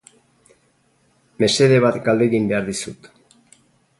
Mesede 1.43 1.77
bat 1.85 1.99
galdegin 2.07 2.49
behar 2.53 2.67
dizut. 2.71 3.09